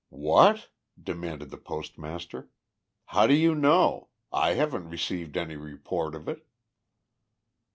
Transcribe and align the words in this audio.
"What?" 0.15 0.69
demanded 0.99 1.51
the 1.51 1.59
postmaster. 1.59 2.49
"How 3.05 3.27
do 3.27 3.35
you 3.35 3.53
know? 3.53 4.09
I 4.33 4.53
haven't 4.55 4.89
received 4.89 5.37
any 5.37 5.55
report 5.57 6.15
of 6.15 6.27
it." 6.27 6.47